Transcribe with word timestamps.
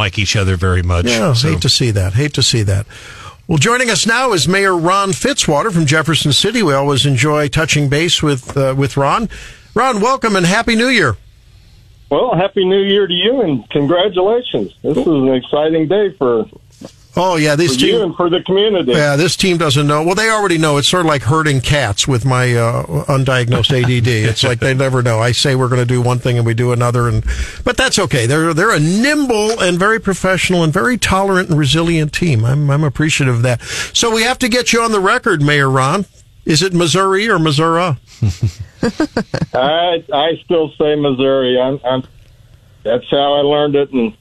like 0.00 0.18
each 0.18 0.34
other 0.34 0.56
very 0.56 0.82
much. 0.82 1.06
Yeah, 1.06 1.34
So- 1.34 1.50
hate 1.50 1.60
to 1.60 1.68
see 1.68 1.90
that. 1.92 2.14
Hate 2.14 2.32
to 2.34 2.42
see 2.42 2.62
that. 2.62 2.86
Well, 3.46 3.58
joining 3.58 3.90
us 3.90 4.06
now 4.06 4.32
is 4.32 4.46
Mayor 4.48 4.76
Ron 4.76 5.10
Fitzwater 5.10 5.72
from 5.72 5.84
Jefferson 5.84 6.32
City. 6.32 6.62
We 6.62 6.72
always 6.72 7.04
enjoy 7.04 7.48
touching 7.48 7.88
base 7.88 8.22
with 8.22 8.56
uh, 8.56 8.74
with 8.76 8.96
Ron. 8.96 9.28
Ron, 9.74 10.00
welcome 10.00 10.36
and 10.36 10.46
happy 10.46 10.74
New 10.76 10.88
Year. 10.88 11.16
Well, 12.10 12.34
happy 12.34 12.64
New 12.64 12.82
Year 12.82 13.06
to 13.06 13.12
you 13.14 13.40
and 13.42 13.68
congratulations. 13.70 14.72
This 14.82 14.96
is 14.96 15.06
an 15.06 15.28
exciting 15.34 15.86
day 15.88 16.10
for, 16.18 16.46
Oh 17.22 17.36
yeah, 17.36 17.50
for 17.50 17.56
this 17.58 17.80
you 17.80 17.92
team. 17.92 18.02
and 18.02 18.16
for 18.16 18.30
the 18.30 18.42
community. 18.42 18.92
Yeah, 18.92 19.16
this 19.16 19.36
team 19.36 19.58
doesn't 19.58 19.86
know. 19.86 20.02
Well, 20.02 20.14
they 20.14 20.30
already 20.30 20.56
know. 20.56 20.78
It's 20.78 20.88
sort 20.88 21.00
of 21.00 21.06
like 21.06 21.20
herding 21.20 21.60
cats 21.60 22.08
with 22.08 22.24
my 22.24 22.54
uh, 22.54 22.84
undiagnosed 23.04 23.70
ADD. 23.70 24.08
It's 24.30 24.42
like 24.42 24.60
they 24.60 24.72
never 24.72 25.02
know. 25.02 25.18
I 25.18 25.32
say 25.32 25.54
we're 25.54 25.68
going 25.68 25.80
to 25.80 25.86
do 25.86 26.00
one 26.00 26.18
thing 26.18 26.38
and 26.38 26.46
we 26.46 26.54
do 26.54 26.72
another, 26.72 27.08
and 27.08 27.22
but 27.62 27.76
that's 27.76 27.98
okay. 27.98 28.24
They're 28.24 28.54
they're 28.54 28.74
a 28.74 28.80
nimble 28.80 29.60
and 29.60 29.78
very 29.78 30.00
professional 30.00 30.64
and 30.64 30.72
very 30.72 30.96
tolerant 30.96 31.50
and 31.50 31.58
resilient 31.58 32.14
team. 32.14 32.44
I'm 32.44 32.70
I'm 32.70 32.84
appreciative 32.84 33.36
of 33.36 33.42
that. 33.42 33.60
So 33.92 34.10
we 34.14 34.22
have 34.22 34.38
to 34.38 34.48
get 34.48 34.72
you 34.72 34.80
on 34.80 34.92
the 34.92 35.00
record, 35.00 35.42
Mayor 35.42 35.68
Ron. 35.68 36.06
Is 36.46 36.62
it 36.62 36.72
Missouri 36.72 37.28
or 37.28 37.38
Missouri? 37.38 37.82
I 39.52 40.04
I 40.12 40.40
still 40.44 40.72
say 40.78 40.94
Missouri. 40.94 41.60
I'm, 41.60 41.80
I'm 41.84 42.02
that's 42.82 43.08
how 43.10 43.34
I 43.34 43.40
learned 43.40 43.76
it, 43.76 43.92
and 43.92 44.16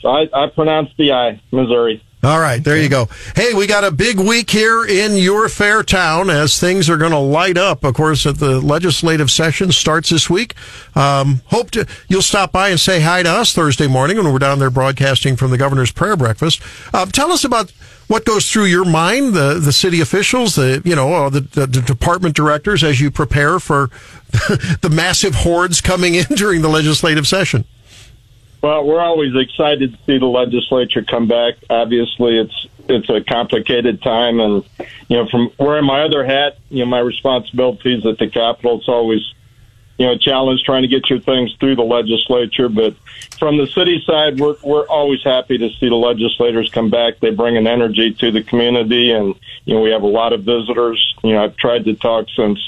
so 0.00 0.08
I, 0.08 0.28
I 0.32 0.46
pronounce 0.48 0.90
the 0.96 1.12
I 1.12 1.40
Missouri. 1.50 2.02
All 2.20 2.40
right, 2.40 2.62
there 2.62 2.76
you 2.76 2.88
go. 2.88 3.08
Hey, 3.36 3.54
we 3.54 3.68
got 3.68 3.84
a 3.84 3.92
big 3.92 4.18
week 4.18 4.50
here 4.50 4.84
in 4.84 5.16
your 5.16 5.48
fair 5.48 5.84
town 5.84 6.30
as 6.30 6.58
things 6.58 6.90
are 6.90 6.96
going 6.96 7.12
to 7.12 7.18
light 7.18 7.56
up. 7.56 7.84
Of 7.84 7.94
course, 7.94 8.26
at 8.26 8.38
the 8.38 8.60
legislative 8.60 9.30
session 9.30 9.70
starts 9.70 10.10
this 10.10 10.28
week. 10.28 10.54
Um, 10.96 11.42
hope 11.46 11.70
to 11.72 11.86
you'll 12.08 12.22
stop 12.22 12.50
by 12.50 12.70
and 12.70 12.80
say 12.80 13.00
hi 13.00 13.22
to 13.22 13.30
us 13.30 13.54
Thursday 13.54 13.86
morning 13.86 14.16
when 14.16 14.32
we're 14.32 14.40
down 14.40 14.58
there 14.58 14.68
broadcasting 14.68 15.36
from 15.36 15.52
the 15.52 15.58
governor's 15.58 15.92
prayer 15.92 16.16
breakfast. 16.16 16.60
Uh, 16.92 17.06
tell 17.06 17.30
us 17.30 17.44
about 17.44 17.70
what 18.08 18.24
goes 18.24 18.50
through 18.50 18.64
your 18.64 18.84
mind, 18.84 19.34
the 19.34 19.60
the 19.60 19.72
city 19.72 20.00
officials, 20.00 20.56
the 20.56 20.82
you 20.84 20.96
know 20.96 21.30
the, 21.30 21.42
the, 21.42 21.66
the 21.68 21.82
department 21.82 22.34
directors 22.34 22.82
as 22.82 23.00
you 23.00 23.12
prepare 23.12 23.60
for 23.60 23.90
the 24.80 24.90
massive 24.92 25.36
hordes 25.36 25.80
coming 25.80 26.16
in 26.16 26.24
during 26.34 26.62
the 26.62 26.68
legislative 26.68 27.28
session. 27.28 27.64
Well, 28.60 28.84
we're 28.84 29.00
always 29.00 29.34
excited 29.36 29.92
to 29.92 29.98
see 30.04 30.18
the 30.18 30.26
legislature 30.26 31.04
come 31.04 31.28
back. 31.28 31.54
Obviously, 31.70 32.38
it's 32.38 32.66
it's 32.88 33.08
a 33.08 33.20
complicated 33.22 34.02
time, 34.02 34.40
and 34.40 34.64
you 35.08 35.16
know, 35.16 35.28
from 35.28 35.50
wearing 35.58 35.84
my 35.84 36.02
other 36.02 36.24
hat, 36.24 36.58
you 36.68 36.80
know, 36.80 36.86
my 36.86 36.98
responsibilities 36.98 38.04
at 38.04 38.18
the 38.18 38.28
Capitol, 38.28 38.78
it's 38.78 38.88
always 38.88 39.20
you 39.96 40.06
know 40.06 40.12
a 40.12 40.18
challenge 40.18 40.62
trying 40.64 40.82
to 40.82 40.88
get 40.88 41.08
your 41.08 41.20
things 41.20 41.54
through 41.60 41.76
the 41.76 41.82
legislature. 41.82 42.68
But 42.68 42.96
from 43.38 43.58
the 43.58 43.68
city 43.68 44.02
side, 44.04 44.40
we're 44.40 44.56
we're 44.64 44.88
always 44.88 45.22
happy 45.22 45.58
to 45.58 45.68
see 45.78 45.88
the 45.88 45.94
legislators 45.94 46.68
come 46.70 46.90
back. 46.90 47.20
They 47.20 47.30
bring 47.30 47.56
an 47.56 47.68
energy 47.68 48.12
to 48.14 48.32
the 48.32 48.42
community, 48.42 49.12
and 49.12 49.36
you 49.66 49.74
know, 49.74 49.82
we 49.82 49.90
have 49.90 50.02
a 50.02 50.08
lot 50.08 50.32
of 50.32 50.42
visitors. 50.42 51.14
You 51.22 51.34
know, 51.34 51.44
I've 51.44 51.56
tried 51.56 51.84
to 51.84 51.94
talk 51.94 52.26
since 52.34 52.58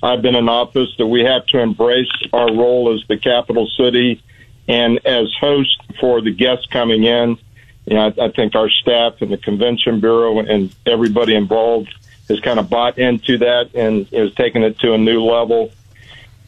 I've 0.00 0.22
been 0.22 0.36
in 0.36 0.48
office 0.48 0.94
that 0.98 1.06
we 1.06 1.24
have 1.24 1.44
to 1.46 1.58
embrace 1.58 2.12
our 2.32 2.54
role 2.54 2.94
as 2.94 3.04
the 3.08 3.18
capital 3.18 3.68
city 3.76 4.22
and 4.68 5.04
as 5.06 5.32
host 5.40 5.80
for 6.00 6.20
the 6.20 6.30
guests 6.30 6.66
coming 6.66 7.04
in, 7.04 7.38
you 7.86 7.96
know, 7.96 8.12
I, 8.18 8.26
I 8.26 8.30
think 8.30 8.54
our 8.54 8.70
staff 8.70 9.20
and 9.20 9.32
the 9.32 9.38
convention 9.38 10.00
bureau 10.00 10.38
and 10.38 10.74
everybody 10.86 11.34
involved 11.34 11.92
has 12.28 12.40
kind 12.40 12.58
of 12.58 12.70
bought 12.70 12.98
into 12.98 13.38
that 13.38 13.70
and 13.74 14.06
is 14.12 14.32
taking 14.34 14.62
it 14.62 14.78
to 14.80 14.94
a 14.94 14.98
new 14.98 15.22
level. 15.22 15.72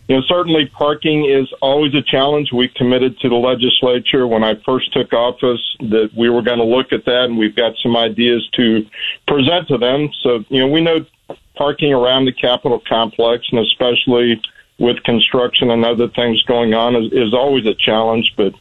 You 0.09 0.17
know, 0.17 0.23
certainly 0.27 0.67
parking 0.67 1.25
is 1.25 1.53
always 1.61 1.95
a 1.95 2.03
challenge. 2.03 2.53
We 2.53 2.69
committed 2.69 3.19
to 3.21 3.29
the 3.29 3.37
legislature 3.37 4.27
when 4.27 4.45
I 4.45 4.55
first 4.57 4.93
took 4.93 5.13
office 5.13 5.61
that 5.81 6.11
we 6.17 6.29
were 6.29 6.43
going 6.43 6.59
to 6.59 6.65
look 6.65 6.93
at 6.93 7.05
that, 7.07 7.25
and 7.25 7.39
we've 7.39 7.55
got 7.55 7.75
some 7.83 7.97
ideas 7.97 8.49
to 8.55 8.87
present 9.27 9.69
to 9.69 9.79
them. 9.79 10.11
So, 10.23 10.45
you 10.49 10.61
know, 10.61 10.69
we 10.69 10.81
know 10.81 11.07
parking 11.55 11.93
around 11.93 12.27
the 12.27 12.33
Capitol 12.33 12.83
complex, 12.87 13.47
and 13.51 13.61
especially 13.61 14.43
with 14.83 15.01
construction 15.05 15.71
and 15.71 15.85
other 15.85 16.09
things 16.09 16.43
going 16.43 16.75
on, 16.75 16.97
is, 16.97 17.13
is 17.13 17.33
always 17.33 17.65
a 17.67 17.75
challenge. 17.75 18.35
But 18.37 18.53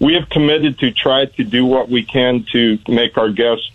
we 0.00 0.14
have 0.14 0.28
committed 0.28 0.80
to 0.80 0.90
try 0.90 1.26
to 1.26 1.44
do 1.44 1.64
what 1.64 1.88
we 1.88 2.02
can 2.02 2.44
to 2.52 2.78
make 2.88 3.16
our 3.16 3.30
guests 3.30 3.70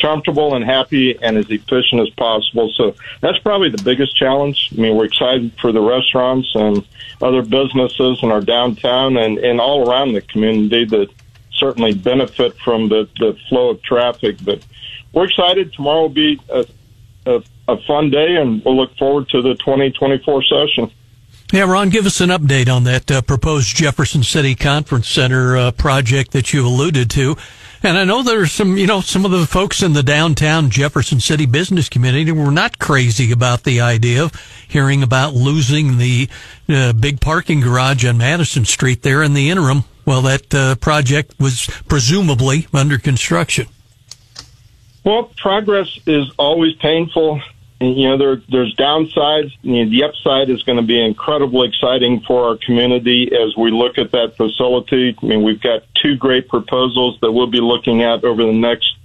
comfortable 0.00 0.54
and 0.54 0.64
happy 0.64 1.16
and 1.22 1.36
as 1.36 1.50
efficient 1.50 2.00
as 2.00 2.08
possible. 2.16 2.72
So 2.74 2.96
that's 3.20 3.38
probably 3.38 3.68
the 3.68 3.82
biggest 3.82 4.16
challenge. 4.16 4.70
I 4.72 4.80
mean, 4.80 4.96
we're 4.96 5.04
excited 5.04 5.52
for 5.60 5.72
the 5.72 5.82
restaurants 5.82 6.48
and 6.54 6.84
other 7.20 7.42
businesses 7.42 8.18
in 8.22 8.32
our 8.32 8.40
downtown 8.40 9.18
and, 9.18 9.38
and 9.38 9.60
all 9.60 9.88
around 9.88 10.14
the 10.14 10.22
community 10.22 10.86
that 10.86 11.08
certainly 11.52 11.92
benefit 11.92 12.58
from 12.64 12.88
the, 12.88 13.06
the 13.18 13.36
flow 13.50 13.70
of 13.70 13.82
traffic. 13.82 14.36
But 14.42 14.64
we're 15.12 15.26
excited. 15.26 15.74
Tomorrow 15.74 16.02
will 16.02 16.08
be 16.08 16.40
a, 16.48 16.66
a, 17.26 17.42
a 17.68 17.76
fun 17.82 18.08
day, 18.08 18.36
and 18.36 18.64
we'll 18.64 18.76
look 18.76 18.96
forward 18.96 19.28
to 19.28 19.42
the 19.42 19.54
2024 19.54 20.42
session. 20.44 20.90
Yeah, 21.52 21.70
Ron, 21.70 21.90
give 21.90 22.06
us 22.06 22.22
an 22.22 22.30
update 22.30 22.74
on 22.74 22.84
that 22.84 23.10
uh, 23.10 23.20
proposed 23.20 23.76
Jefferson 23.76 24.22
City 24.22 24.54
Conference 24.54 25.06
Center 25.06 25.54
uh, 25.54 25.70
project 25.70 26.30
that 26.30 26.54
you 26.54 26.66
alluded 26.66 27.10
to. 27.10 27.36
And 27.82 27.98
I 27.98 28.04
know 28.04 28.22
there's 28.22 28.52
some, 28.52 28.78
you 28.78 28.86
know, 28.86 29.02
some 29.02 29.26
of 29.26 29.32
the 29.32 29.46
folks 29.46 29.82
in 29.82 29.92
the 29.92 30.02
downtown 30.02 30.70
Jefferson 30.70 31.20
City 31.20 31.44
business 31.44 31.90
community 31.90 32.32
were 32.32 32.50
not 32.50 32.78
crazy 32.78 33.32
about 33.32 33.64
the 33.64 33.82
idea 33.82 34.24
of 34.24 34.32
hearing 34.66 35.02
about 35.02 35.34
losing 35.34 35.98
the 35.98 36.26
uh, 36.70 36.94
big 36.94 37.20
parking 37.20 37.60
garage 37.60 38.02
on 38.06 38.16
Madison 38.16 38.64
Street 38.64 39.02
there 39.02 39.22
in 39.22 39.34
the 39.34 39.50
interim 39.50 39.84
while 40.04 40.22
that 40.22 40.54
uh, 40.54 40.74
project 40.76 41.38
was 41.38 41.66
presumably 41.86 42.66
under 42.72 42.96
construction. 42.96 43.66
Well, 45.04 45.30
progress 45.36 45.98
is 46.06 46.32
always 46.38 46.76
painful. 46.76 47.42
You 47.82 48.08
know, 48.08 48.18
there, 48.18 48.36
there's 48.48 48.74
downsides. 48.76 49.52
You 49.62 49.84
know, 49.84 49.90
the 49.90 50.04
upside 50.04 50.50
is 50.50 50.62
going 50.62 50.76
to 50.76 50.84
be 50.84 51.04
incredibly 51.04 51.68
exciting 51.68 52.20
for 52.20 52.48
our 52.48 52.56
community 52.56 53.30
as 53.34 53.56
we 53.56 53.70
look 53.70 53.98
at 53.98 54.12
that 54.12 54.36
facility. 54.36 55.16
I 55.20 55.26
mean, 55.26 55.42
we've 55.42 55.60
got 55.60 55.82
two 56.00 56.16
great 56.16 56.48
proposals 56.48 57.18
that 57.20 57.32
we'll 57.32 57.48
be 57.48 57.60
looking 57.60 58.02
at 58.02 58.24
over 58.24 58.44
the 58.44 58.52
next 58.52 58.96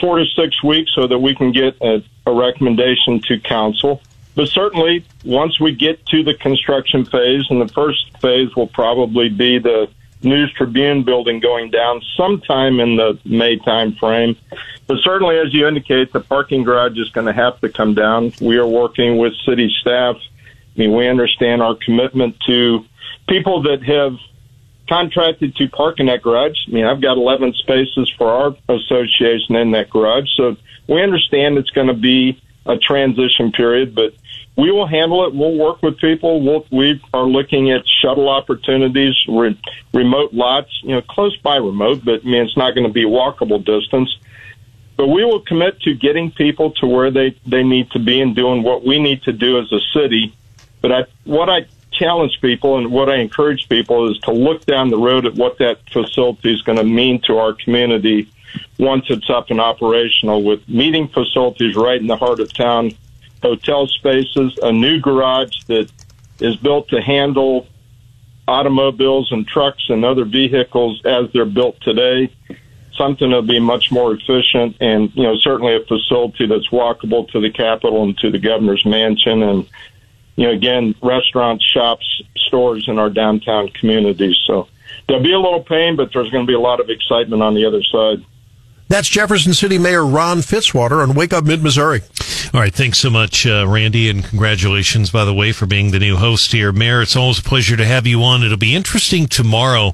four 0.00 0.18
to 0.18 0.24
six 0.36 0.62
weeks 0.62 0.92
so 0.94 1.06
that 1.06 1.18
we 1.18 1.34
can 1.34 1.52
get 1.52 1.76
a, 1.80 2.02
a 2.26 2.32
recommendation 2.32 3.20
to 3.28 3.38
council. 3.38 4.02
But 4.34 4.48
certainly, 4.48 5.04
once 5.24 5.60
we 5.60 5.72
get 5.72 6.04
to 6.06 6.24
the 6.24 6.34
construction 6.34 7.04
phase, 7.04 7.44
and 7.50 7.60
the 7.60 7.72
first 7.72 8.18
phase 8.18 8.54
will 8.56 8.66
probably 8.66 9.28
be 9.28 9.58
the 9.58 9.88
News 10.24 10.52
Tribune 10.52 11.04
building 11.04 11.40
going 11.40 11.70
down 11.70 12.02
sometime 12.16 12.80
in 12.80 12.96
the 12.96 13.18
May 13.24 13.56
time 13.58 13.94
frame. 13.94 14.36
But 14.86 14.98
certainly, 15.02 15.38
as 15.38 15.52
you 15.54 15.66
indicate, 15.66 16.12
the 16.12 16.20
parking 16.20 16.64
garage 16.64 16.98
is 16.98 17.10
going 17.10 17.26
to 17.26 17.32
have 17.32 17.60
to 17.60 17.68
come 17.68 17.94
down. 17.94 18.32
We 18.40 18.58
are 18.58 18.66
working 18.66 19.18
with 19.18 19.32
city 19.46 19.72
staff. 19.80 20.16
I 20.16 20.78
mean, 20.78 20.94
we 20.94 21.08
understand 21.08 21.62
our 21.62 21.74
commitment 21.74 22.36
to 22.46 22.84
people 23.28 23.62
that 23.62 23.82
have 23.84 24.16
contracted 24.88 25.56
to 25.56 25.68
park 25.68 26.00
in 26.00 26.06
that 26.06 26.22
garage. 26.22 26.56
I 26.68 26.70
mean, 26.70 26.84
I've 26.84 27.00
got 27.00 27.16
11 27.16 27.54
spaces 27.54 28.12
for 28.18 28.30
our 28.30 28.56
association 28.68 29.56
in 29.56 29.70
that 29.70 29.88
garage. 29.88 30.28
So 30.36 30.56
we 30.88 31.02
understand 31.02 31.56
it's 31.56 31.70
going 31.70 31.86
to 31.86 31.94
be 31.94 32.40
a 32.66 32.76
transition 32.76 33.52
period, 33.52 33.94
but 33.94 34.14
we 34.56 34.70
will 34.70 34.86
handle 34.86 35.26
it. 35.26 35.34
We'll 35.34 35.56
work 35.56 35.82
with 35.82 35.98
people. 35.98 36.40
We'll, 36.40 36.66
we 36.70 37.02
are 37.12 37.24
looking 37.24 37.72
at 37.72 37.82
shuttle 37.88 38.28
opportunities, 38.28 39.14
re, 39.28 39.58
remote 39.92 40.32
lots, 40.32 40.70
you 40.82 40.94
know, 40.94 41.02
close 41.02 41.36
by 41.38 41.56
remote, 41.56 42.04
but 42.04 42.20
I 42.20 42.24
mean, 42.24 42.42
it's 42.42 42.56
not 42.56 42.74
going 42.74 42.86
to 42.86 42.92
be 42.92 43.04
walkable 43.04 43.64
distance. 43.64 44.16
But 44.96 45.08
we 45.08 45.24
will 45.24 45.40
commit 45.40 45.80
to 45.82 45.94
getting 45.94 46.30
people 46.30 46.70
to 46.72 46.86
where 46.86 47.10
they, 47.10 47.36
they 47.44 47.64
need 47.64 47.90
to 47.92 47.98
be 47.98 48.20
and 48.20 48.36
doing 48.36 48.62
what 48.62 48.84
we 48.84 49.00
need 49.00 49.22
to 49.24 49.32
do 49.32 49.58
as 49.58 49.72
a 49.72 49.80
city. 49.92 50.36
But 50.80 50.92
I, 50.92 51.04
what 51.24 51.50
I 51.50 51.66
challenge 51.90 52.38
people 52.40 52.78
and 52.78 52.92
what 52.92 53.08
I 53.08 53.16
encourage 53.16 53.68
people 53.68 54.10
is 54.10 54.18
to 54.20 54.32
look 54.32 54.64
down 54.66 54.90
the 54.90 54.98
road 54.98 55.26
at 55.26 55.34
what 55.34 55.58
that 55.58 55.78
facility 55.90 56.52
is 56.52 56.62
going 56.62 56.78
to 56.78 56.84
mean 56.84 57.20
to 57.22 57.38
our 57.38 57.54
community 57.54 58.30
once 58.78 59.06
it's 59.08 59.28
up 59.30 59.50
and 59.50 59.60
operational 59.60 60.42
with 60.42 60.68
meeting 60.68 61.08
facilities 61.08 61.74
right 61.74 62.00
in 62.00 62.06
the 62.06 62.16
heart 62.16 62.38
of 62.38 62.52
town, 62.52 62.92
hotel 63.44 63.86
spaces, 63.86 64.58
a 64.62 64.72
new 64.72 65.00
garage 65.00 65.54
that 65.66 65.90
is 66.40 66.56
built 66.56 66.88
to 66.88 67.00
handle 67.00 67.66
automobiles 68.48 69.30
and 69.32 69.46
trucks 69.46 69.84
and 69.90 70.04
other 70.04 70.24
vehicles 70.24 71.00
as 71.04 71.30
they're 71.32 71.44
built 71.44 71.78
today. 71.82 72.32
Something 72.96 73.30
that'll 73.30 73.42
be 73.42 73.58
much 73.58 73.90
more 73.92 74.14
efficient 74.14 74.76
and, 74.80 75.14
you 75.14 75.24
know, 75.24 75.36
certainly 75.36 75.76
a 75.76 75.80
facility 75.80 76.46
that's 76.46 76.68
walkable 76.68 77.28
to 77.32 77.40
the 77.40 77.50
Capitol 77.50 78.04
and 78.04 78.16
to 78.18 78.30
the 78.30 78.38
governor's 78.38 78.84
mansion 78.86 79.42
and, 79.42 79.68
you 80.36 80.46
know, 80.46 80.52
again, 80.52 80.94
restaurants, 81.02 81.64
shops, 81.64 82.22
stores 82.36 82.88
in 82.88 82.98
our 82.98 83.10
downtown 83.10 83.68
communities. 83.68 84.38
So 84.46 84.68
there'll 85.06 85.22
be 85.22 85.32
a 85.32 85.38
little 85.40 85.62
pain, 85.62 85.96
but 85.96 86.12
there's 86.12 86.30
going 86.30 86.46
to 86.46 86.50
be 86.50 86.54
a 86.54 86.60
lot 86.60 86.80
of 86.80 86.88
excitement 86.88 87.42
on 87.42 87.54
the 87.54 87.66
other 87.66 87.82
side. 87.82 88.24
That's 88.88 89.08
Jefferson 89.08 89.54
City 89.54 89.78
Mayor 89.78 90.04
Ron 90.04 90.38
Fitzwater 90.38 91.02
on 91.02 91.14
Wake 91.14 91.32
Up 91.32 91.44
Mid 91.44 91.62
Missouri. 91.62 92.02
All 92.52 92.60
right. 92.60 92.72
Thanks 92.72 92.98
so 92.98 93.10
much, 93.10 93.46
uh, 93.46 93.66
Randy, 93.66 94.10
and 94.10 94.22
congratulations, 94.22 95.10
by 95.10 95.24
the 95.24 95.34
way, 95.34 95.52
for 95.52 95.66
being 95.66 95.90
the 95.90 95.98
new 95.98 96.16
host 96.16 96.52
here. 96.52 96.70
Mayor, 96.70 97.02
it's 97.02 97.16
always 97.16 97.38
a 97.38 97.42
pleasure 97.42 97.76
to 97.76 97.84
have 97.84 98.06
you 98.06 98.22
on. 98.22 98.42
It'll 98.42 98.58
be 98.58 98.74
interesting 98.74 99.26
tomorrow, 99.26 99.92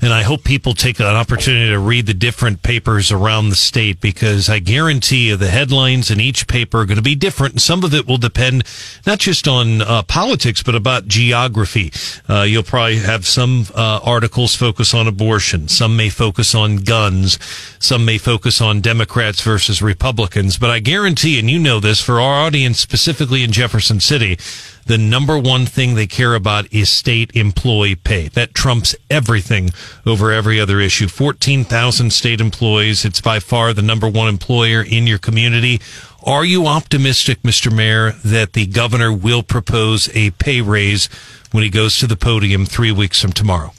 and 0.00 0.12
I 0.12 0.22
hope 0.22 0.42
people 0.42 0.74
take 0.74 0.98
an 0.98 1.06
opportunity 1.06 1.70
to 1.70 1.78
read 1.78 2.06
the 2.06 2.14
different 2.14 2.62
papers 2.62 3.12
around 3.12 3.48
the 3.48 3.56
state 3.56 4.00
because 4.00 4.50
I 4.50 4.58
guarantee 4.58 5.28
you 5.28 5.36
the 5.36 5.48
headlines 5.48 6.10
in 6.10 6.20
each 6.20 6.48
paper 6.48 6.80
are 6.80 6.86
going 6.86 6.96
to 6.96 7.02
be 7.02 7.14
different. 7.14 7.54
And 7.54 7.62
some 7.62 7.84
of 7.84 7.94
it 7.94 8.06
will 8.06 8.18
depend 8.18 8.64
not 9.06 9.20
just 9.20 9.46
on 9.46 9.80
uh, 9.80 10.02
politics, 10.02 10.62
but 10.62 10.74
about 10.74 11.06
geography. 11.06 11.92
Uh, 12.28 12.42
you'll 12.42 12.62
probably 12.62 12.98
have 12.98 13.26
some 13.26 13.66
uh, 13.74 14.00
articles 14.02 14.54
focus 14.54 14.92
on 14.92 15.06
abortion. 15.06 15.68
Some 15.68 15.96
may 15.96 16.10
focus 16.10 16.54
on 16.54 16.78
guns. 16.78 17.38
Some 17.78 18.04
may 18.04 18.18
focus 18.18 18.31
on 18.60 18.80
Democrats 18.80 19.40
versus 19.40 19.82
Republicans. 19.82 20.58
But 20.58 20.70
I 20.70 20.78
guarantee, 20.78 21.38
and 21.38 21.50
you 21.50 21.58
know 21.58 21.80
this, 21.80 22.00
for 22.00 22.20
our 22.20 22.46
audience, 22.46 22.80
specifically 22.80 23.42
in 23.42 23.52
Jefferson 23.52 24.00
City, 24.00 24.38
the 24.86 24.98
number 24.98 25.38
one 25.38 25.66
thing 25.66 25.94
they 25.94 26.06
care 26.06 26.34
about 26.34 26.72
is 26.72 26.88
state 26.88 27.30
employee 27.34 27.94
pay. 27.94 28.28
That 28.28 28.54
trumps 28.54 28.96
everything 29.10 29.70
over 30.06 30.32
every 30.32 30.60
other 30.60 30.80
issue. 30.80 31.08
14,000 31.08 32.12
state 32.12 32.40
employees. 32.40 33.04
It's 33.04 33.20
by 33.20 33.38
far 33.38 33.72
the 33.72 33.82
number 33.82 34.08
one 34.08 34.28
employer 34.28 34.82
in 34.82 35.06
your 35.06 35.18
community. 35.18 35.80
Are 36.24 36.44
you 36.44 36.66
optimistic, 36.66 37.42
Mr. 37.42 37.74
Mayor, 37.74 38.12
that 38.24 38.52
the 38.52 38.66
governor 38.66 39.12
will 39.12 39.42
propose 39.42 40.08
a 40.14 40.30
pay 40.30 40.60
raise 40.60 41.06
when 41.50 41.62
he 41.62 41.70
goes 41.70 41.98
to 41.98 42.06
the 42.06 42.16
podium 42.16 42.66
three 42.66 42.92
weeks 42.92 43.20
from 43.20 43.32
tomorrow? 43.32 43.72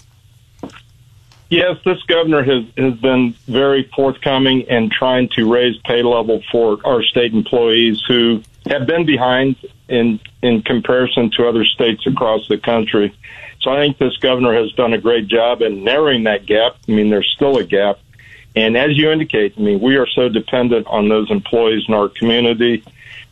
Yes, 1.50 1.78
this 1.86 2.02
governor 2.04 2.44
has, 2.44 2.66
has 2.78 2.96
been 2.96 3.34
very 3.48 3.90
forthcoming 3.96 4.62
in 4.62 4.90
trying 4.90 5.30
to 5.36 5.52
raise 5.52 5.78
pay 5.86 6.02
level 6.02 6.42
for 6.52 6.80
our 6.84 7.04
state 7.04 7.34
employees 7.34 8.02
who 8.08 8.42
have 8.66 8.88
been 8.88 9.06
behind 9.06 9.56
in 9.88 10.20
in 10.42 10.62
comparison 10.62 11.30
to 11.32 11.48
other 11.48 11.66
states 11.66 12.08
across 12.08 12.48
the 12.48 12.58
country. 12.58 13.16
So 13.62 13.72
I 13.72 13.78
think 13.78 13.98
this 13.98 14.18
governor 14.18 14.54
has 14.54 14.72
done 14.74 14.94
a 14.94 14.98
great 14.98 15.28
job 15.28 15.62
in 15.62 15.84
narrowing 15.84 16.24
that 16.24 16.46
gap. 16.46 16.76
I 16.88 16.92
mean, 16.92 17.10
there's 17.10 17.32
still 17.36 17.58
a 17.58 17.64
gap. 17.64 18.00
And 18.56 18.78
as 18.78 18.98
you 18.98 19.12
indicate, 19.12 19.54
I 19.58 19.62
mean, 19.62 19.80
we 19.80 19.96
are 19.98 20.08
so 20.08 20.30
dependent 20.30 20.88
on 20.88 21.08
those 21.08 21.32
employees 21.32 21.84
in 21.88 21.94
our 21.94 22.10
community. 22.10 22.84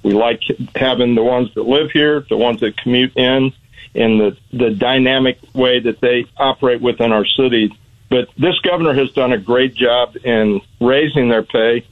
We 0.03 0.13
like 0.13 0.41
having 0.75 1.15
the 1.15 1.23
ones 1.23 1.53
that 1.55 1.63
live 1.63 1.91
here, 1.91 2.25
the 2.27 2.37
ones 2.37 2.61
that 2.61 2.77
commute 2.77 3.15
in, 3.17 3.53
in 3.93 4.17
the, 4.17 4.37
the 4.51 4.71
dynamic 4.71 5.37
way 5.53 5.79
that 5.79 5.99
they 5.99 6.25
operate 6.37 6.81
within 6.81 7.11
our 7.11 7.25
city 7.25 7.77
but 8.11 8.27
this 8.37 8.59
governor 8.59 8.93
has 8.93 9.09
done 9.13 9.31
a 9.31 9.37
great 9.37 9.73
job 9.73 10.17
in 10.17 10.59
raising 10.81 11.29
their 11.29 11.43
pay. 11.43 11.87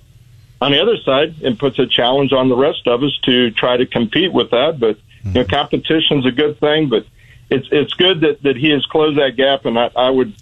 On 0.60 0.74
the 0.74 0.82
other 0.82 0.98
side, 0.98 1.36
it 1.42 1.58
puts 1.58 1.80
a 1.80 1.88
challenge 1.88 2.34
on 2.34 2.50
the 2.50 2.58
rest 2.58 2.86
of 2.88 3.02
us 3.02 3.18
to 3.24 3.52
try 3.52 3.78
to 3.78 3.86
compete 3.86 4.34
with 4.34 4.52
that. 4.52 4.82
But 4.82 4.98
you 5.24 5.32
know, 5.32 5.42
mm-hmm. 5.42 5.50
competition's 5.50 6.26
a 6.26 6.32
good 6.32 6.60
thing. 6.60 6.90
But 6.90 7.06
it's 7.50 7.70
it's 7.72 7.94
good 7.94 8.20
that 8.22 8.44
that 8.44 8.58
he 8.58 8.70
has 8.72 8.86
closed 8.86 9.18
that 9.18 9.38
gap, 9.38 9.66
and 9.66 9.80
I, 9.80 9.92
I 9.96 10.10
would 10.10 10.36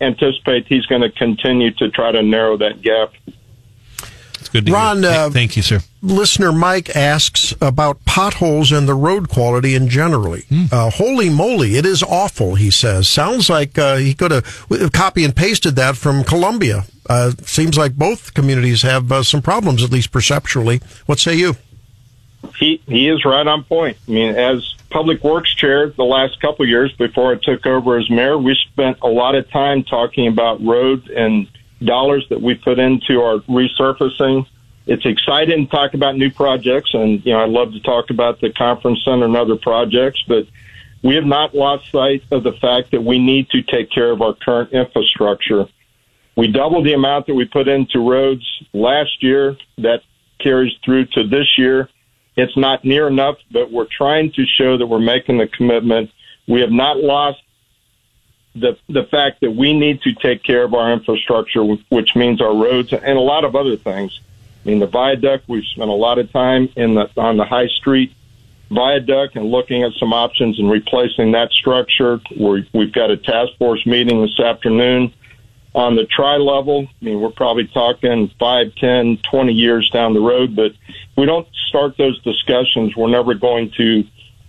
anticipate 0.00 0.68
he's 0.68 0.86
going 0.86 1.02
to 1.02 1.10
continue 1.10 1.72
to 1.72 1.90
try 1.90 2.12
to 2.12 2.22
narrow 2.22 2.56
that 2.58 2.80
gap. 2.80 3.12
It's 4.54 4.64
good 4.64 4.66
to 4.66 4.72
Ron, 4.72 5.02
hear. 5.02 5.10
uh, 5.10 5.30
Thank 5.30 5.56
you, 5.56 5.62
sir. 5.62 5.80
Listener 6.00 6.52
Mike 6.52 6.94
asks 6.94 7.54
about 7.60 8.04
potholes 8.04 8.70
and 8.70 8.86
the 8.88 8.94
road 8.94 9.28
quality 9.28 9.74
in 9.74 9.88
generally. 9.88 10.42
Hmm. 10.48 10.64
Uh, 10.70 10.90
holy 10.90 11.28
moly, 11.28 11.76
it 11.76 11.84
is 11.84 12.02
awful, 12.04 12.54
he 12.54 12.70
says. 12.70 13.08
Sounds 13.08 13.50
like 13.50 13.76
uh, 13.78 13.96
he 13.96 14.14
could 14.14 14.30
have 14.30 14.92
copy 14.92 15.24
and 15.24 15.34
pasted 15.34 15.74
that 15.76 15.96
from 15.96 16.22
Columbia. 16.22 16.84
Uh, 17.10 17.32
seems 17.42 17.76
like 17.76 17.96
both 17.96 18.32
communities 18.34 18.82
have 18.82 19.10
uh, 19.10 19.22
some 19.24 19.42
problems, 19.42 19.82
at 19.82 19.90
least 19.90 20.12
perceptually. 20.12 20.80
What 21.06 21.18
say 21.18 21.34
you? 21.34 21.56
He 22.58 22.80
he 22.86 23.08
is 23.08 23.24
right 23.24 23.46
on 23.46 23.64
point. 23.64 23.96
I 24.06 24.10
mean, 24.10 24.36
as 24.36 24.74
public 24.90 25.24
works 25.24 25.52
chair 25.54 25.88
the 25.88 26.04
last 26.04 26.40
couple 26.40 26.62
of 26.62 26.68
years 26.68 26.92
before 26.92 27.32
I 27.32 27.38
took 27.42 27.66
over 27.66 27.98
as 27.98 28.08
mayor, 28.08 28.38
we 28.38 28.54
spent 28.70 28.98
a 29.02 29.08
lot 29.08 29.34
of 29.34 29.50
time 29.50 29.82
talking 29.82 30.28
about 30.28 30.62
roads 30.62 31.08
and 31.10 31.48
dollars 31.84 32.26
that 32.30 32.40
we 32.40 32.54
put 32.54 32.78
into 32.78 33.20
our 33.20 33.38
resurfacing. 33.40 34.46
It's 34.86 35.06
exciting 35.06 35.66
to 35.66 35.70
talk 35.70 35.94
about 35.94 36.16
new 36.16 36.30
projects, 36.30 36.92
and 36.92 37.24
you 37.24 37.32
know 37.32 37.40
I 37.40 37.46
love 37.46 37.72
to 37.72 37.80
talk 37.80 38.10
about 38.10 38.40
the 38.40 38.52
conference 38.52 39.00
center 39.04 39.24
and 39.24 39.36
other 39.36 39.56
projects, 39.56 40.22
but 40.28 40.46
we 41.02 41.14
have 41.16 41.24
not 41.24 41.54
lost 41.54 41.90
sight 41.90 42.22
of 42.30 42.44
the 42.44 42.52
fact 42.52 42.90
that 42.92 43.02
we 43.02 43.18
need 43.18 43.50
to 43.50 43.62
take 43.62 43.90
care 43.90 44.10
of 44.10 44.22
our 44.22 44.34
current 44.34 44.72
infrastructure. 44.72 45.66
We 46.36 46.48
doubled 46.48 46.86
the 46.86 46.94
amount 46.94 47.26
that 47.26 47.34
we 47.34 47.44
put 47.44 47.68
into 47.68 47.98
roads 47.98 48.44
last 48.72 49.22
year. 49.22 49.56
That 49.78 50.02
carries 50.40 50.72
through 50.84 51.06
to 51.06 51.26
this 51.26 51.56
year. 51.56 51.88
It's 52.36 52.56
not 52.56 52.84
near 52.84 53.06
enough, 53.06 53.36
but 53.50 53.70
we're 53.70 53.86
trying 53.86 54.32
to 54.32 54.44
show 54.44 54.76
that 54.76 54.86
we're 54.86 54.98
making 54.98 55.38
the 55.38 55.46
commitment. 55.46 56.10
We 56.48 56.60
have 56.60 56.72
not 56.72 56.98
lost 56.98 57.40
the 58.54 58.76
the 58.88 59.04
fact 59.04 59.40
that 59.40 59.50
we 59.50 59.78
need 59.78 60.02
to 60.02 60.12
take 60.14 60.42
care 60.42 60.64
of 60.64 60.74
our 60.74 60.92
infrastructure, 60.92 61.64
which 61.64 62.14
means 62.14 62.40
our 62.40 62.54
roads 62.54 62.92
and 62.92 63.18
a 63.18 63.20
lot 63.20 63.44
of 63.44 63.56
other 63.56 63.76
things. 63.76 64.20
I 64.64 64.68
mean, 64.68 64.78
the 64.78 64.86
viaduct. 64.86 65.48
We've 65.48 65.64
spent 65.64 65.90
a 65.90 65.94
lot 65.94 66.18
of 66.18 66.30
time 66.32 66.68
in 66.76 66.94
the 66.94 67.10
on 67.16 67.36
the 67.36 67.44
High 67.44 67.68
Street 67.68 68.12
viaduct 68.70 69.36
and 69.36 69.46
looking 69.46 69.82
at 69.82 69.92
some 70.00 70.12
options 70.12 70.58
and 70.58 70.70
replacing 70.70 71.32
that 71.32 71.50
structure. 71.52 72.20
we 72.38 72.68
we've 72.72 72.92
got 72.92 73.10
a 73.10 73.16
task 73.16 73.52
force 73.58 73.84
meeting 73.86 74.22
this 74.22 74.38
afternoon 74.40 75.12
on 75.74 75.96
the 75.96 76.04
tri 76.04 76.36
level. 76.36 76.86
I 76.88 77.04
mean, 77.04 77.20
we're 77.20 77.30
probably 77.30 77.66
talking 77.66 78.30
five, 78.38 78.74
ten, 78.76 79.18
twenty 79.30 79.52
years 79.52 79.90
down 79.90 80.14
the 80.14 80.20
road, 80.20 80.54
but 80.54 80.72
we 81.16 81.26
don't 81.26 81.48
start 81.68 81.96
those 81.96 82.20
discussions, 82.22 82.94
we're 82.96 83.10
never 83.10 83.34
going 83.34 83.72
to 83.76 84.04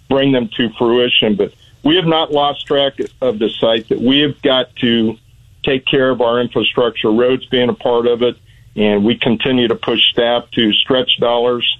bring 0.09 0.31
them 0.31 0.49
to 0.57 0.69
fruition. 0.77 1.35
But 1.35 1.53
we 1.85 1.95
have 1.95 2.05
not 2.05 2.31
lost 2.31 2.65
track 2.65 2.99
of 3.21 3.39
the 3.39 3.49
site 3.49 3.87
that 3.89 4.01
we 4.01 4.19
have 4.21 4.41
got 4.41 4.75
to 4.77 5.17
take 5.63 5.85
care 5.85 6.09
of 6.09 6.19
our 6.19 6.41
infrastructure, 6.41 7.11
roads 7.11 7.45
being 7.45 7.69
a 7.69 7.73
part 7.73 8.07
of 8.07 8.23
it, 8.23 8.35
and 8.75 9.05
we 9.05 9.17
continue 9.17 9.67
to 9.67 9.75
push 9.75 9.99
staff 10.09 10.49
to 10.51 10.73
stretch 10.73 11.17
dollars, 11.19 11.79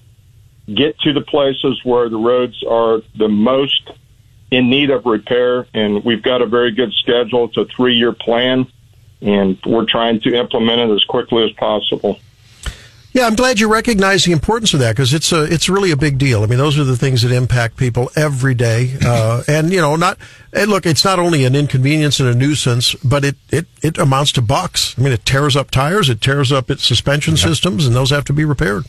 get 0.74 0.98
to 1.00 1.12
the 1.12 1.22
places 1.22 1.84
where 1.84 2.08
the 2.08 2.18
roads 2.18 2.64
are 2.64 3.02
the 3.16 3.28
most 3.28 3.92
in 4.52 4.70
need 4.70 4.92
of 4.92 5.08
repair, 5.08 5.66
and 5.74 6.06
we've 6.06 6.22
got 6.22 6.42
a 6.42 6.46
very 6.46 6.72
good 6.72 6.94
schedule. 6.94 7.46
It's 7.46 7.58
a 7.58 7.66
three-year 7.66 8.14
plan, 8.14 8.68
and 9.22 9.58
we're 9.66 9.86
trying 9.86 10.22
to 10.22 10.36
implement 10.36 10.82
it 10.82 10.94
as 10.94 11.04
quickly 11.04 11.44
as 11.44 11.52
possible. 11.54 12.20
Yeah, 13.16 13.28
I'm 13.28 13.36
glad 13.36 13.62
you 13.62 13.72
recognize 13.72 14.26
the 14.26 14.34
importance 14.34 14.74
of 14.74 14.82
that 14.82 14.92
because 14.92 15.14
it's 15.14 15.32
a 15.32 15.44
it's 15.44 15.70
really 15.70 15.92
a 15.92 15.96
big 15.96 16.18
deal. 16.18 16.44
I 16.44 16.48
mean, 16.48 16.58
those 16.58 16.78
are 16.78 16.84
the 16.84 16.98
things 16.98 17.22
that 17.22 17.32
impact 17.32 17.78
people 17.78 18.12
every 18.18 18.54
day, 18.54 18.98
uh, 19.06 19.42
and 19.48 19.72
you 19.72 19.80
know, 19.80 19.96
not 19.96 20.18
and 20.52 20.70
look, 20.70 20.86
it's 20.86 21.06
not 21.06 21.18
only 21.18 21.46
an 21.46 21.56
inconvenience 21.56 22.20
and 22.20 22.28
a 22.28 22.36
nuisance, 22.36 22.94
but 22.96 23.24
it 23.24 23.38
it 23.52 23.68
it 23.82 23.98
amounts 23.98 24.34
to 24.34 24.42
bucks. 24.42 24.96
I 24.98 25.02
mean, 25.02 25.14
it 25.14 25.26
tears 25.26 25.56
up 25.56 25.72
tires, 25.72 26.10
it 26.10 26.20
tears 26.20 26.52
up 26.52 26.70
its 26.70 26.84
suspension 26.84 27.38
systems, 27.38 27.88
and 27.88 27.96
those 27.96 28.10
have 28.10 28.26
to 28.26 28.34
be 28.34 28.44
repaired. 28.44 28.84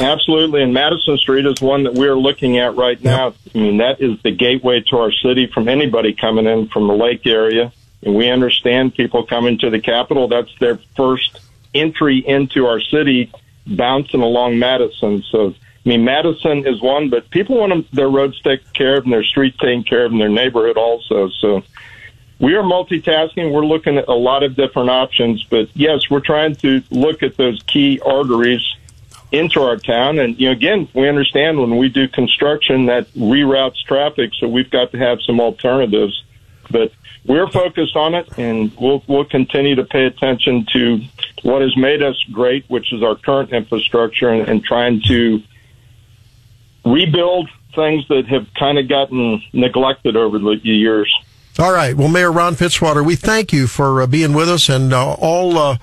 Absolutely, 0.00 0.62
and 0.62 0.72
Madison 0.72 1.18
Street 1.18 1.44
is 1.44 1.60
one 1.60 1.82
that 1.84 1.92
we're 1.92 2.16
looking 2.16 2.56
at 2.56 2.76
right 2.76 3.02
now. 3.04 3.34
I 3.54 3.58
mean, 3.58 3.76
that 3.76 4.00
is 4.00 4.18
the 4.22 4.30
gateway 4.30 4.80
to 4.88 4.96
our 4.96 5.12
city 5.12 5.48
from 5.52 5.68
anybody 5.68 6.14
coming 6.14 6.46
in 6.46 6.68
from 6.68 6.86
the 6.86 6.94
lake 6.94 7.26
area, 7.26 7.74
and 8.02 8.14
we 8.14 8.30
understand 8.30 8.94
people 8.94 9.26
coming 9.26 9.58
to 9.58 9.68
the 9.68 9.80
capital. 9.80 10.28
That's 10.28 10.58
their 10.60 10.78
first 10.96 11.40
entry 11.74 12.18
into 12.26 12.66
our 12.66 12.80
city 12.80 13.32
bouncing 13.66 14.22
along 14.22 14.58
Madison. 14.58 15.22
So, 15.30 15.48
I 15.50 15.88
mean, 15.88 16.04
Madison 16.04 16.66
is 16.66 16.80
one, 16.80 17.10
but 17.10 17.30
people 17.30 17.58
want 17.58 17.90
their 17.92 18.08
roads 18.08 18.40
taken 18.40 18.66
care 18.72 18.96
of 18.96 19.04
and 19.04 19.12
their 19.12 19.24
streets 19.24 19.58
taken 19.58 19.84
care 19.84 20.04
of 20.04 20.12
in 20.12 20.18
their 20.18 20.28
neighborhood 20.28 20.76
also. 20.76 21.30
So, 21.40 21.62
we 22.38 22.54
are 22.54 22.62
multitasking. 22.62 23.52
We're 23.52 23.66
looking 23.66 23.98
at 23.98 24.08
a 24.08 24.14
lot 24.14 24.42
of 24.42 24.54
different 24.54 24.90
options, 24.90 25.44
but 25.44 25.68
yes, 25.74 26.08
we're 26.08 26.20
trying 26.20 26.54
to 26.56 26.82
look 26.90 27.22
at 27.22 27.36
those 27.36 27.60
key 27.64 28.00
arteries 28.04 28.62
into 29.32 29.60
our 29.60 29.76
town. 29.76 30.18
And, 30.18 30.38
you 30.38 30.46
know, 30.46 30.52
again, 30.52 30.88
we 30.94 31.08
understand 31.08 31.58
when 31.58 31.76
we 31.76 31.88
do 31.88 32.08
construction 32.08 32.86
that 32.86 33.12
reroutes 33.14 33.82
traffic, 33.86 34.30
so 34.38 34.48
we've 34.48 34.70
got 34.70 34.92
to 34.92 34.98
have 34.98 35.20
some 35.22 35.40
alternatives. 35.40 36.22
But 36.70 36.92
we're 37.24 37.50
focused 37.50 37.96
on 37.96 38.14
it, 38.14 38.28
and 38.38 38.74
we'll 38.76 39.02
we'll 39.06 39.24
continue 39.24 39.74
to 39.74 39.84
pay 39.84 40.04
attention 40.04 40.66
to 40.72 41.00
what 41.42 41.62
has 41.62 41.76
made 41.76 42.02
us 42.02 42.16
great, 42.32 42.64
which 42.68 42.92
is 42.92 43.02
our 43.02 43.16
current 43.16 43.52
infrastructure, 43.52 44.28
and, 44.28 44.48
and 44.48 44.64
trying 44.64 45.02
to 45.08 45.42
rebuild 46.84 47.48
things 47.74 48.06
that 48.08 48.26
have 48.26 48.46
kind 48.58 48.78
of 48.78 48.88
gotten 48.88 49.42
neglected 49.52 50.16
over 50.16 50.38
the 50.38 50.58
years. 50.62 51.12
All 51.58 51.72
right. 51.72 51.96
Well, 51.96 52.08
Mayor 52.08 52.30
Ron 52.30 52.54
Fitzwater, 52.54 53.04
we 53.04 53.16
thank 53.16 53.52
you 53.52 53.66
for 53.66 54.02
uh, 54.02 54.06
being 54.06 54.32
with 54.32 54.48
us 54.48 54.68
and 54.68 54.92
uh, 54.92 55.14
all 55.14 55.58
uh, 55.58 55.78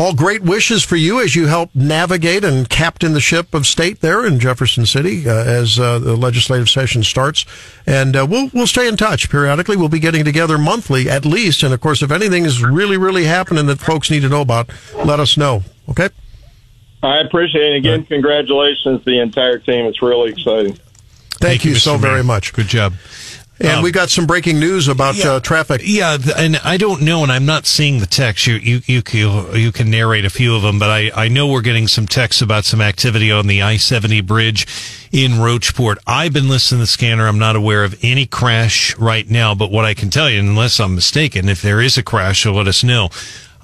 all 0.00 0.14
great 0.14 0.40
wishes 0.40 0.82
for 0.82 0.96
you 0.96 1.20
as 1.20 1.36
you 1.36 1.46
help 1.46 1.74
navigate 1.74 2.42
and 2.42 2.70
captain 2.70 3.12
the 3.12 3.20
ship 3.20 3.52
of 3.52 3.66
state 3.66 4.00
there 4.00 4.24
in 4.24 4.40
Jefferson 4.40 4.86
City 4.86 5.28
uh, 5.28 5.44
as 5.44 5.78
uh, 5.78 5.98
the 5.98 6.16
legislative 6.16 6.70
session 6.70 7.02
starts. 7.02 7.44
And 7.86 8.16
uh, 8.16 8.26
we'll 8.26 8.48
we'll 8.54 8.66
stay 8.66 8.88
in 8.88 8.96
touch 8.96 9.28
periodically. 9.28 9.76
We'll 9.76 9.90
be 9.90 9.98
getting 9.98 10.24
together 10.24 10.56
monthly 10.56 11.10
at 11.10 11.26
least. 11.26 11.62
And 11.62 11.74
of 11.74 11.82
course, 11.82 12.00
if 12.00 12.10
anything 12.10 12.46
is 12.46 12.64
really 12.64 12.96
really 12.96 13.24
happening 13.24 13.66
that 13.66 13.78
folks 13.78 14.10
need 14.10 14.20
to 14.20 14.30
know 14.30 14.40
about, 14.40 14.70
let 15.04 15.20
us 15.20 15.36
know. 15.36 15.64
Okay. 15.90 16.08
I 17.02 17.20
appreciate 17.20 17.74
it. 17.74 17.76
Again, 17.76 18.06
congratulations 18.06 19.00
to 19.00 19.04
the 19.04 19.20
entire 19.20 19.58
team. 19.58 19.84
It's 19.84 20.00
really 20.00 20.30
exciting. 20.30 20.78
Thank, 21.40 21.64
you, 21.66 21.72
Mr. 21.72 21.80
so 21.80 21.92
Mayor. 21.92 22.10
very 22.10 22.24
much. 22.24 22.54
Good 22.54 22.68
job. 22.68 22.94
And 23.60 23.70
Um, 23.78 23.82
we 23.82 23.92
got 23.92 24.08
some 24.08 24.26
breaking 24.26 24.58
news 24.58 24.88
about 24.88 25.16
yeah. 25.16 25.32
uh, 25.32 25.40
traffic. 25.40 25.82
Yeah, 25.84 26.16
and 26.36 26.56
I 26.64 26.78
don't 26.78 27.02
know, 27.02 27.22
and 27.22 27.30
I'm 27.30 27.44
not 27.44 27.66
seeing 27.66 28.00
the 28.00 28.06
text. 28.06 28.46
You 28.46 28.54
you 28.54 28.80
you 28.86 29.02
can, 29.02 29.54
you 29.54 29.70
can 29.70 29.90
narrate 29.90 30.24
a 30.24 30.30
few 30.30 30.54
of 30.56 30.62
them, 30.62 30.78
but 30.78 30.88
I 30.88 31.10
I 31.14 31.28
know 31.28 31.46
we're 31.46 31.60
getting 31.60 31.86
some 31.86 32.06
texts 32.06 32.40
about 32.40 32.64
some 32.64 32.80
activity 32.80 33.30
on 33.30 33.46
the 33.48 33.62
I-70 33.62 34.26
bridge 34.26 34.66
in 35.12 35.32
Rocheport. 35.32 35.96
I've 36.06 36.32
been 36.32 36.48
listening 36.48 36.78
to 36.78 36.82
the 36.84 36.86
scanner. 36.86 37.28
I'm 37.28 37.38
not 37.38 37.54
aware 37.54 37.84
of 37.84 37.98
any 38.02 38.24
crash 38.24 38.96
right 38.96 39.28
now, 39.28 39.54
but 39.54 39.70
what 39.70 39.84
I 39.84 39.92
can 39.92 40.08
tell 40.08 40.30
you, 40.30 40.40
unless 40.40 40.80
I'm 40.80 40.94
mistaken, 40.94 41.48
if 41.48 41.60
there 41.60 41.82
is 41.82 41.98
a 41.98 42.02
crash, 42.02 42.44
so 42.44 42.54
let 42.54 42.66
us 42.66 42.82
know. 42.82 43.10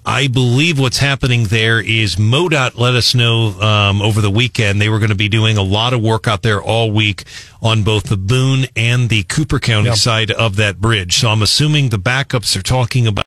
I 0.09 0.29
believe 0.29 0.79
what's 0.79 0.99
happening 0.99 1.45
there 1.45 1.81
is 1.81 2.15
MoDOT 2.15 2.79
let 2.79 2.95
us 2.95 3.13
know 3.13 3.61
um, 3.61 4.01
over 4.01 4.21
the 4.21 4.31
weekend 4.31 4.81
they 4.81 4.89
were 4.89 5.01
going 5.01 5.11
to 5.11 5.17
be 5.17 5.29
doing 5.29 5.57
a 5.57 5.63
lot 5.63 5.93
of 5.93 6.01
work 6.01 6.29
out 6.29 6.43
there 6.43 6.63
all 6.63 6.93
week 6.93 7.25
on 7.61 7.83
both 7.83 8.05
the 8.05 8.17
Boone 8.17 8.67
and 8.77 9.09
the 9.09 9.25
Cooper 9.25 9.59
County 9.59 9.91
side 9.97 10.31
of 10.31 10.55
that 10.57 10.81
bridge. 10.81 11.17
So 11.17 11.29
I'm 11.29 11.43
assuming 11.43 11.89
the 11.89 11.99
backups 11.99 12.57
are 12.57 12.63
talking 12.63 13.09
about 13.09 13.25